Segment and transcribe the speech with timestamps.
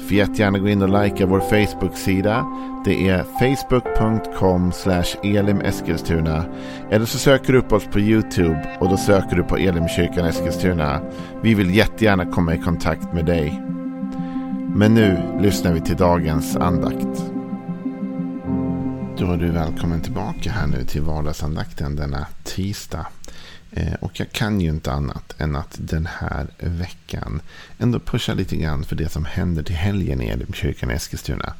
[0.00, 2.46] Får jättegärna gå in och likea vår Facebook-sida.
[2.84, 4.72] Det är facebook.com
[5.22, 6.44] elimeskilstuna.
[6.90, 11.00] Eller så söker du upp oss på YouTube och då söker du på Elimkyrkan Eskilstuna.
[11.42, 13.62] Vi vill jättegärna komma i kontakt med dig.
[14.74, 17.24] Men nu lyssnar vi till dagens andakt.
[19.18, 23.06] Då är du välkommen tillbaka här nu till vardagsandakten denna tisdag.
[23.72, 27.40] Eh, och jag kan ju inte annat än att den här veckan
[27.78, 31.54] ändå pusha lite grann för det som händer till helgen i Elimkyrkan i Eskilstuna.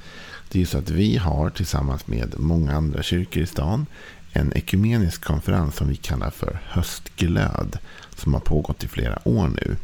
[0.49, 3.87] Det är ju så att vi har tillsammans med många andra kyrkor i stan
[4.33, 7.79] en ekumenisk konferens som vi kallar för Höstglöd.
[8.17, 9.77] Som har pågått i flera år nu.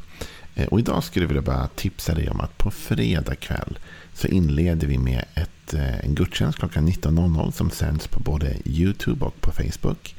[0.55, 3.79] Eh, och idag skulle jag vilja bara tipsa dig om att på fredag kväll
[4.15, 9.25] så inleder vi med ett, eh, en gudstjänst klockan 19.00 som sänds på både YouTube
[9.25, 10.15] och på Facebook.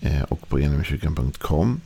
[0.00, 1.80] Eh, och på enemikyrkan.com.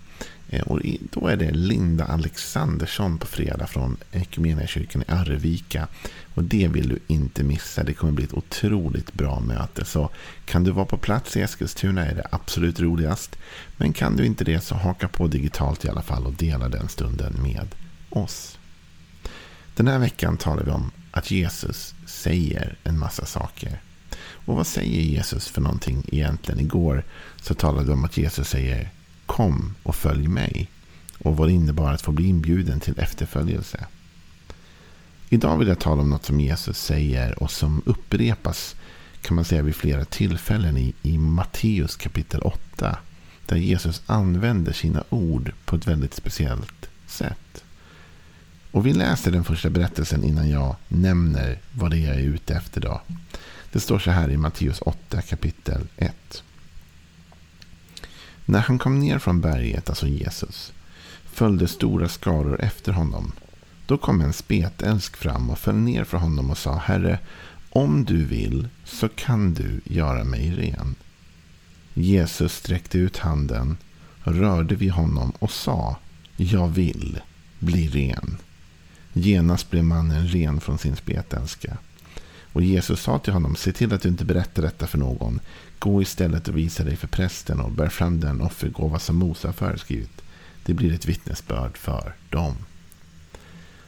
[0.48, 5.89] Eh, och då är det Linda Alexandersson på fredag från Equmeniakyrkan i Arvika.
[6.35, 7.83] Och det vill du inte missa.
[7.83, 9.85] Det kommer bli ett otroligt bra möte.
[9.85, 10.11] Så
[10.45, 13.37] kan du vara på plats i Eskilstuna är det absolut roligast.
[13.77, 16.89] Men kan du inte det så haka på digitalt i alla fall och dela den
[16.89, 17.69] stunden med
[18.11, 18.59] oss.
[19.77, 23.81] Den här veckan talar vi om att Jesus säger en massa saker.
[24.25, 26.61] Och vad säger Jesus för någonting egentligen?
[26.61, 27.05] Igår
[27.42, 28.91] så talade vi om att Jesus säger
[29.27, 30.70] Kom och följ mig.
[31.19, 33.86] Och vad det innebar att få bli inbjuden till efterföljelse.
[35.28, 38.77] Idag vill jag tala om något som Jesus säger och som upprepas
[39.22, 42.98] kan man säga vid flera tillfällen i, i Matteus kapitel 8.
[43.47, 47.64] Där Jesus använder sina ord på ett väldigt speciellt sätt.
[48.70, 52.55] Och vi läser den första berättelsen innan jag nämner vad det är jag är ute
[52.55, 52.80] efter.
[52.80, 53.01] Då.
[53.74, 56.42] Det står så här i Matteus 8 kapitel 1.
[58.45, 60.73] När han kom ner från berget, alltså Jesus,
[61.24, 63.33] följde stora skaror efter honom.
[63.86, 67.18] Då kom en spetälsk fram och föll ner för honom och sa Herre,
[67.70, 70.95] om du vill så kan du göra mig ren.
[71.95, 73.77] Jesus sträckte ut handen,
[74.23, 75.96] rörde vid honom och sa
[76.36, 77.20] Jag vill,
[77.58, 78.39] bli ren.
[79.12, 81.79] Genast blev mannen ren från sin spetälska.
[82.55, 85.41] Och Jesus sa till honom, se till att du inte berättar detta för någon.
[85.79, 89.53] Gå istället och visa dig för prästen och bär fram den offergåva som Mose har
[89.53, 90.23] föreskrivit.
[90.65, 92.55] Det blir ett vittnesbörd för dem.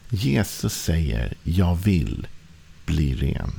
[0.09, 2.27] Jesus säger, jag vill
[2.87, 3.53] bli ren.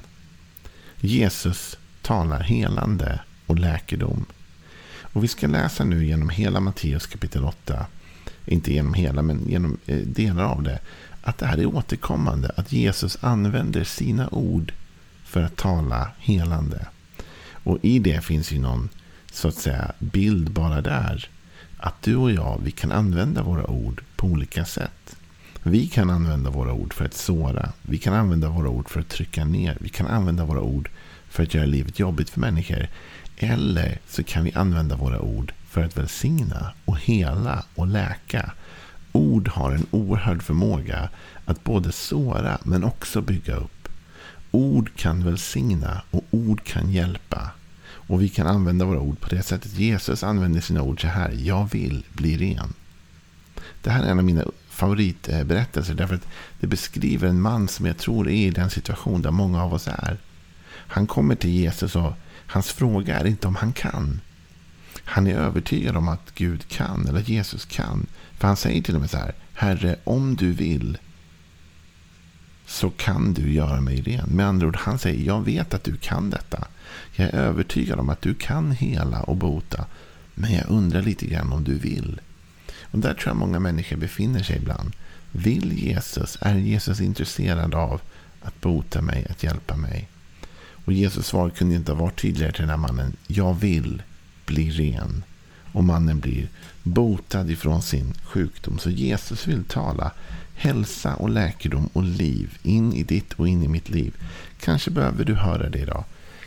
[1.00, 4.26] Jesus talar helande och läkedom.
[5.02, 7.86] Och vi ska läsa nu genom hela Matteus kapitel 8.
[8.46, 10.80] Inte genom hela, men genom eh, delar av det.
[11.22, 12.52] Att det här är återkommande.
[12.56, 14.74] Att Jesus använder sina ord
[15.28, 16.88] för att tala helande.
[17.64, 18.90] Och i det finns ju någon
[19.32, 21.30] så att säga bild bara där.
[21.78, 25.16] Att du och jag, vi kan använda våra ord på olika sätt.
[25.64, 27.72] Vi kan använda våra ord för att såra.
[27.82, 29.78] Vi kan använda våra ord för att trycka ner.
[29.80, 30.90] Vi kan använda våra ord
[31.30, 32.88] för att göra livet jobbigt för människor.
[33.38, 38.52] Eller så kan vi använda våra ord för att välsigna och hela och läka.
[39.12, 41.10] Ord har en oerhörd förmåga
[41.46, 43.77] att både såra men också bygga upp.
[44.58, 47.52] Ord kan välsigna och ord kan hjälpa.
[47.88, 49.78] Och vi kan använda våra ord på det sättet.
[49.78, 51.32] Jesus använder sina ord så här.
[51.32, 52.74] Jag vill bli ren.
[53.82, 55.94] Det här är en av mina favoritberättelser.
[55.94, 56.28] Därför att
[56.60, 59.88] det beskriver en man som jag tror är i den situation där många av oss
[59.88, 60.18] är.
[60.70, 62.14] Han kommer till Jesus och
[62.48, 64.22] hans fråga är inte om han kan.
[65.04, 68.06] Han är övertygad om att Gud kan eller Jesus kan.
[68.38, 69.34] För han säger till och med så här.
[69.54, 70.98] Herre, om du vill
[72.68, 74.30] så kan du göra mig ren.
[74.30, 76.68] Med andra ord, han säger jag vet att du kan detta.
[77.16, 79.86] Jag är övertygad om att du kan hela och bota.
[80.34, 82.22] Men jag undrar lite grann om du vill.
[82.82, 84.92] Och där tror jag många människor befinner sig ibland.
[85.32, 88.02] Vill Jesus, är Jesus intresserad av
[88.42, 90.10] att bota mig, att hjälpa mig?
[90.86, 93.16] Och Jesus svar kunde inte ha varit tydligare till den här mannen.
[93.28, 94.02] Jag vill
[94.46, 95.24] bli ren.
[95.78, 96.48] Och mannen blir
[96.84, 98.80] botad ifrån sin sjukdom.
[98.80, 100.12] Så Jesus vill tala
[100.56, 104.14] hälsa och läkedom och liv in i ditt och in i mitt liv.
[104.60, 106.04] Kanske behöver du höra det idag.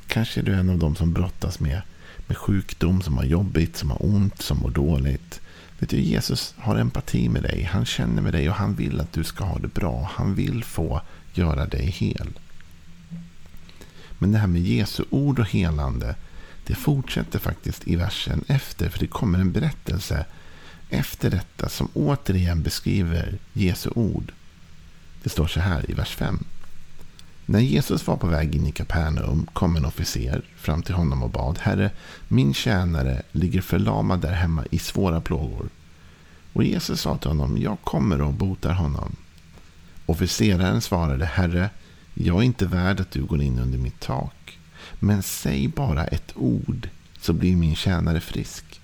[0.06, 1.82] Kanske är du en av dem som brottas med,
[2.26, 5.40] med sjukdom, som har jobbigt, som har ont, som mår dåligt.
[5.78, 7.62] Vet du, Jesus har empati med dig.
[7.72, 10.10] Han känner med dig och han vill att du ska ha det bra.
[10.12, 11.00] Han vill få
[11.34, 12.28] göra dig hel.
[14.18, 16.14] Men det här med Jesu ord och helande,
[16.66, 18.88] det fortsätter faktiskt i versen efter.
[18.88, 20.24] För det kommer en berättelse
[20.90, 24.32] efter detta som återigen beskriver Jesu ord.
[25.22, 26.44] Det står så här i vers 5.
[27.46, 31.30] När Jesus var på väg in i Kapernaum kom en officer fram till honom och
[31.30, 31.90] bad Herre,
[32.28, 35.68] min tjänare ligger förlamad där hemma i svåra plågor.
[36.52, 39.16] Och Jesus sa till honom, jag kommer och botar honom.
[40.06, 41.70] Officeraren svarade, Herre,
[42.14, 44.58] jag är inte värd att du går in under mitt tak.
[44.98, 46.88] Men säg bara ett ord
[47.20, 48.80] så blir min tjänare frisk.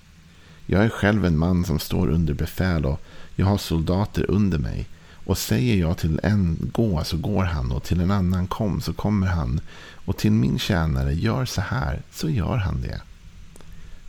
[0.65, 3.01] Jag är själv en man som står under befäl och
[3.35, 4.87] jag har soldater under mig.
[5.25, 8.93] Och säger jag till en gå så går han och till en annan kom så
[8.93, 9.61] kommer han.
[10.05, 13.01] Och till min tjänare gör så här så gör han det.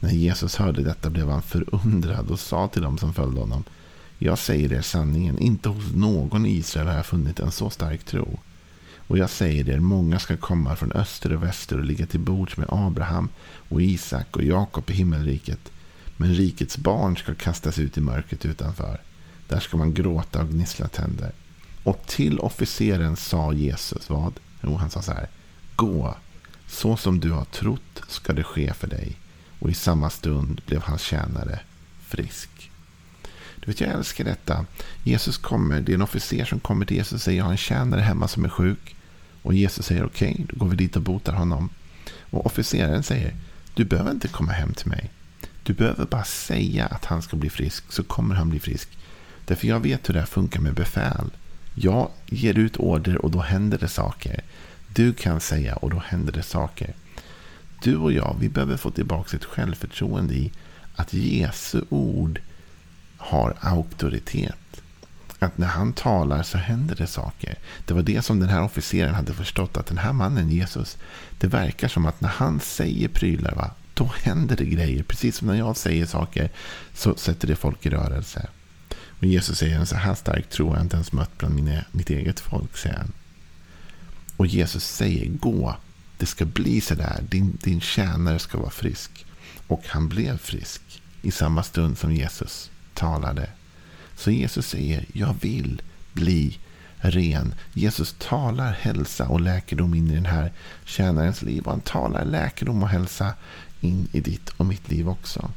[0.01, 3.65] När Jesus hörde detta blev han förundrad och sa till dem som följde honom.
[4.19, 8.05] Jag säger er sanningen, inte hos någon i Israel har jag funnit en så stark
[8.05, 8.39] tro.
[9.09, 12.57] Och jag säger er, många ska komma från öster och väster och ligga till bords
[12.57, 13.29] med Abraham
[13.69, 15.73] och Isak och Jakob i himmelriket.
[16.17, 19.01] Men rikets barn ska kastas ut i mörkret utanför.
[19.49, 21.33] Där ska man gråta och gnissla tänder.
[21.85, 24.33] Och till officeren sa Jesus vad?
[24.63, 25.29] Jo, han sa så här.
[25.77, 26.17] Gå,
[26.67, 29.17] så som du har trott ska det ske för dig.
[29.59, 31.61] Och i samma stund blev hans tjänare
[32.01, 32.71] frisk.
[33.61, 34.67] Du vet, jag älskar detta.
[35.05, 37.57] Jesus kommer, det är en officer som kommer till Jesus och säger jag har en
[37.57, 38.95] tjänare hemma som är sjuk.
[39.43, 41.69] Och Jesus säger okej, okay, då går vi dit och botar honom.
[42.31, 43.35] Och officeren säger
[43.75, 45.11] du behöver inte komma hem till mig.
[45.63, 48.89] Du behöver bara säga att han ska bli frisk så kommer han bli frisk.
[49.45, 51.31] Därför jag vet hur det här funkar med befäl.
[51.75, 54.45] Jag ger ut order och då händer det saker.
[54.95, 56.95] Du kan säga och då händer det saker.
[57.83, 60.53] Du och jag, vi behöver få tillbaka ett självförtroende i
[60.97, 62.41] att Jesu ord
[63.17, 64.83] har auktoritet.
[65.39, 67.59] Att när han talar så händer det saker.
[67.87, 69.77] Det var det som den här officeren hade förstått.
[69.77, 70.97] Att den här mannen Jesus.
[71.39, 73.55] Det verkar som att när han säger prylar.
[73.55, 75.03] Va, då händer det grejer.
[75.03, 76.51] Precis som när jag säger saker.
[76.95, 78.49] Så sätter det folk i rörelse.
[79.19, 81.85] Och Jesus säger en så här stark tro har jag inte ens mött bland mina,
[81.93, 82.77] mitt eget folk.
[82.77, 83.13] Säger han.
[84.37, 85.77] Och Jesus säger gå.
[86.17, 87.25] Det ska bli så där.
[87.29, 89.27] Din, din tjänare ska vara frisk.
[89.67, 91.03] Och han blev frisk.
[91.23, 93.49] I samma stund som Jesus talade.
[94.19, 95.83] Så Jesus säger, jag vill
[96.13, 96.59] bli
[96.97, 97.55] ren.
[97.73, 100.53] Jesus talar hälsa och läkedom in i den här
[100.85, 101.63] tjänarens liv.
[101.63, 103.35] Och han talar läkedom och hälsa
[103.81, 105.51] in i ditt och mitt liv också.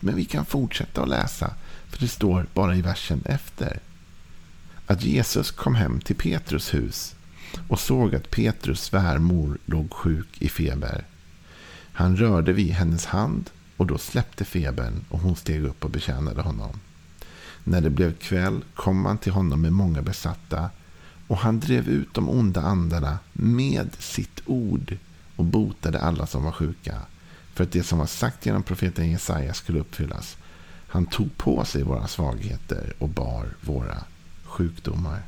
[0.00, 1.54] Men vi kan fortsätta att läsa.
[1.88, 3.80] För det står bara i versen efter.
[4.86, 7.14] Att Jesus kom hem till Petrus hus
[7.68, 11.04] och såg att Petrus svärmor låg sjuk i feber.
[11.92, 16.42] Han rörde vid hennes hand och då släppte febern och hon steg upp och betjänade
[16.42, 16.80] honom.
[17.64, 20.70] När det blev kväll kom han till honom med många besatta
[21.26, 24.96] och han drev ut de onda andarna med sitt ord
[25.36, 27.00] och botade alla som var sjuka.
[27.54, 30.36] För att det som var sagt genom profeten Jesaja skulle uppfyllas.
[30.88, 34.04] Han tog på sig våra svagheter och bar våra
[34.44, 35.22] sjukdomar.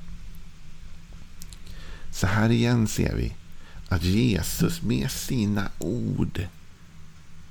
[2.13, 3.35] Så här igen ser vi
[3.89, 6.47] att Jesus med sina ord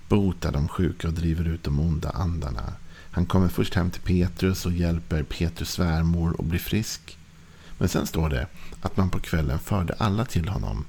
[0.09, 2.73] botar de sjuka och driver ut de onda andarna.
[3.15, 7.17] Han kommer först hem till Petrus och hjälper Petrus svärmor att bli frisk.
[7.77, 8.47] Men sen står det
[8.81, 10.85] att man på kvällen förde alla till honom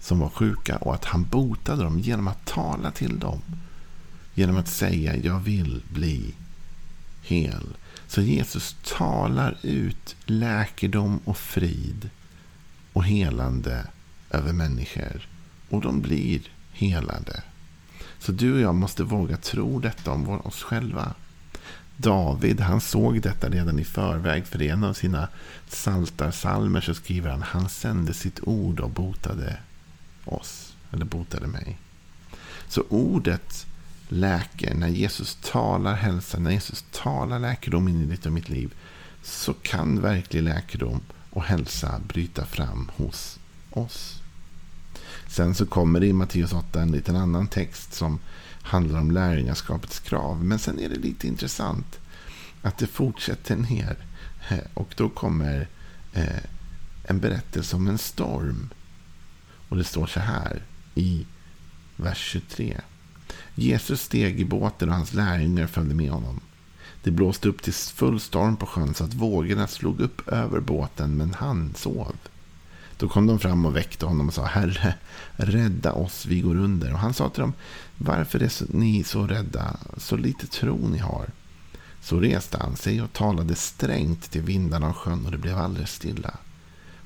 [0.00, 3.42] som var sjuka och att han botade dem genom att tala till dem.
[4.34, 6.34] Genom att säga jag vill bli
[7.22, 7.76] hel.
[8.06, 12.10] Så Jesus talar ut läkedom och frid
[12.92, 13.86] och helande
[14.30, 15.28] över människor.
[15.68, 16.40] Och de blir
[16.72, 17.42] helade.
[18.18, 21.14] Så du och jag måste våga tro detta om oss själva.
[21.96, 24.46] David han såg detta redan i förväg.
[24.46, 25.28] För i en av sina
[25.68, 29.56] saltarsalmer så skriver han han sände sitt ord och botade
[30.24, 30.72] oss.
[30.90, 31.78] Eller botade mig.
[32.68, 33.66] Så ordet
[34.08, 34.74] läker.
[34.74, 36.38] När Jesus talar hälsa.
[36.38, 38.74] När Jesus talar läkedom in i ditt och mitt liv.
[39.22, 43.38] Så kan verklig läkedom och hälsa bryta fram hos
[43.70, 44.22] oss.
[45.28, 48.18] Sen så kommer det i Matteus 8 en liten annan text som
[48.62, 50.44] handlar om lärjungaskapets krav.
[50.44, 52.00] Men sen är det lite intressant
[52.62, 53.96] att det fortsätter ner.
[54.48, 55.68] Eh, och då kommer
[56.12, 56.44] eh,
[57.04, 58.68] en berättelse om en storm.
[59.68, 60.62] Och det står så här
[60.94, 61.26] i
[61.96, 62.80] vers 23.
[63.54, 66.40] Jesus steg i båten och hans lärjungar följde med honom.
[67.02, 71.16] Det blåste upp till full storm på sjön så att vågorna slog upp över båten
[71.16, 72.16] men han sov.
[73.02, 74.94] Då kom de fram och väckte honom och sa Herre,
[75.36, 76.92] rädda oss, vi går under.
[76.92, 77.52] Och han sa till dem,
[77.98, 81.26] varför är ni så rädda, så lite tro ni har?
[82.02, 85.92] Så reste han sig och talade strängt till vindarna och sjön och det blev alldeles
[85.92, 86.34] stilla.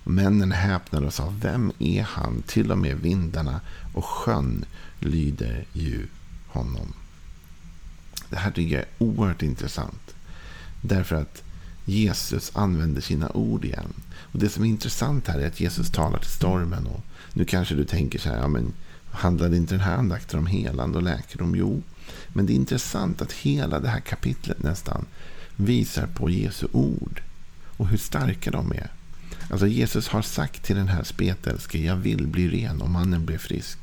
[0.04, 2.42] Och männen häpnade och sa, vem är han?
[2.46, 3.60] Till och med vindarna
[3.94, 4.64] och sjön
[5.00, 6.06] lyder ju
[6.48, 6.92] honom.
[8.28, 10.14] Det här tycker jag är oerhört intressant.
[10.80, 11.42] Därför att
[11.88, 13.92] Jesus använder sina ord igen.
[14.08, 16.86] Och Det som är intressant här är att Jesus talar till stormen.
[16.86, 17.00] Och
[17.32, 18.72] nu kanske du tänker så här, ja, men
[19.10, 21.56] handlade inte den här andakten om helande och läkedom?
[21.56, 21.82] Jo,
[22.28, 25.06] men det är intressant att hela det här kapitlet nästan
[25.56, 27.22] visar på Jesu ord
[27.76, 28.90] och hur starka de är.
[29.50, 33.38] Alltså Jesus har sagt till den här spetälske, jag vill bli ren och mannen blev
[33.38, 33.78] frisk.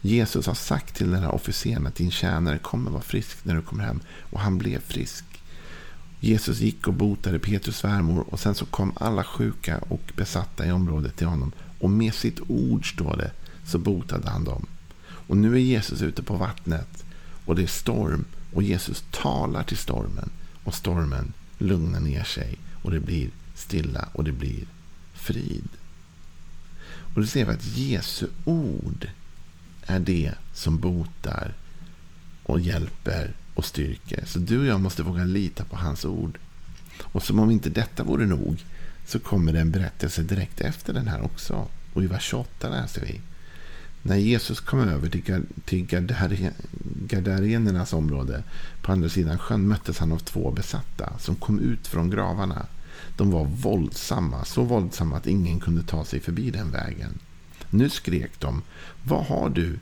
[0.00, 3.62] Jesus har sagt till den här officeren att din tjänare kommer vara frisk när du
[3.62, 4.00] kommer hem.
[4.30, 5.24] Och han blev frisk.
[6.20, 10.72] Jesus gick och botade Petrus svärmor och sen så kom alla sjuka och besatta i
[10.72, 11.52] området till honom.
[11.78, 13.30] Och med sitt ord, står det,
[13.66, 14.66] så botade han dem.
[15.02, 17.04] Och nu är Jesus ute på vattnet
[17.44, 20.30] och det är storm och Jesus talar till stormen
[20.64, 24.66] och stormen lugnar ner sig och det blir stilla och det blir
[25.14, 25.68] frid.
[27.14, 29.08] Och då ser vi att Jesu ord
[29.86, 31.54] är det som botar
[32.42, 34.24] och hjälper och styrker.
[34.26, 36.38] Så du och jag måste våga lita på hans ord.
[37.02, 38.64] Och som om inte detta vore nog
[39.06, 41.66] så kommer det en berättelse direkt efter den här också.
[41.92, 43.20] Och i vers 28 läser vi.
[44.02, 45.08] När Jesus kom över
[45.64, 45.86] till
[47.08, 48.42] gardarenernas område
[48.82, 52.66] på andra sidan sjön möttes han av två besatta som kom ut från gravarna.
[53.16, 57.18] De var våldsamma, så våldsamma att ingen kunde ta sig förbi den vägen.
[57.70, 58.62] Nu skrek de.
[59.02, 59.78] Vad har du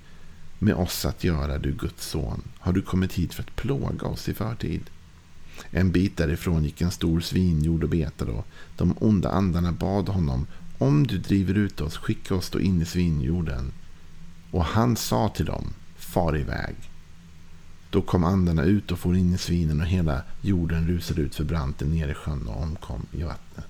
[0.58, 2.42] med oss att göra, du Guds son?
[2.58, 4.90] Har du kommit hit för att plåga oss i förtid?
[5.70, 8.46] En bit därifrån gick en stor svinjord och betade och
[8.76, 10.46] de onda andarna bad honom
[10.78, 13.72] om du driver ut oss, skicka oss då in i svinjorden.
[14.50, 16.74] Och han sa till dem, far iväg.
[17.90, 21.44] Då kom andarna ut och for in i svinen och hela jorden rusade ut för
[21.44, 23.66] branten ner i sjön och omkom i vattnet.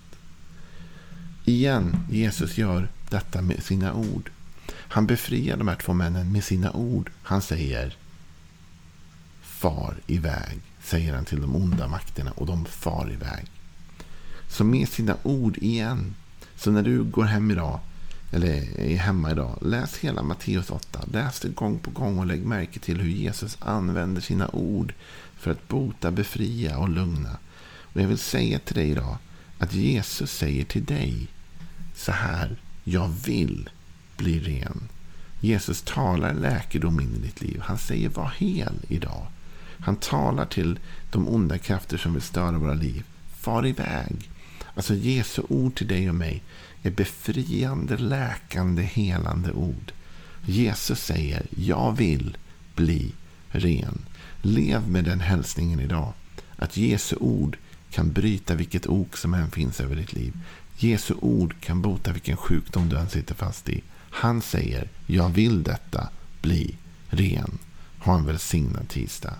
[1.44, 4.30] Igen, Jesus gör detta med sina ord.
[4.88, 7.10] Han befriar de här två männen med sina ord.
[7.22, 7.96] Han säger
[9.42, 13.46] Far iväg, säger han till de onda makterna och de far iväg.
[14.48, 16.14] Så med sina ord igen.
[16.56, 17.80] Så när du går hem idag,
[18.32, 21.04] eller är hemma idag, läs hela Matteus 8.
[21.12, 24.94] Läs det gång på gång och lägg märke till hur Jesus använder sina ord
[25.36, 27.36] för att bota, befria och lugna.
[27.80, 29.16] Och jag vill säga till dig idag
[29.58, 31.28] att Jesus säger till dig
[31.94, 32.56] så här.
[32.84, 33.70] Jag vill
[34.16, 34.88] bli ren.
[35.40, 37.60] Jesus talar läkedom in i ditt liv.
[37.64, 39.26] Han säger var hel idag.
[39.78, 40.78] Han talar till
[41.10, 43.04] de onda krafter som vill störa våra liv.
[43.40, 44.30] Far iväg.
[44.74, 46.42] Alltså Jesu ord till dig och mig
[46.82, 49.92] är befriande, läkande, helande ord.
[50.44, 52.36] Jesus säger, jag vill
[52.74, 53.12] bli
[53.48, 53.98] ren.
[54.42, 56.12] Lev med den hälsningen idag.
[56.56, 57.56] Att Jesu ord
[57.90, 60.32] kan bryta vilket ok som än finns över ditt liv.
[60.78, 63.82] Jesu ord kan bota vilken sjukdom du än sitter fast i.
[64.10, 66.08] Han säger, jag vill detta,
[66.42, 66.76] bli
[67.08, 67.58] ren.
[67.98, 69.34] Ha en välsignad tisdag.